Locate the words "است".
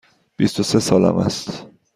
1.17-1.67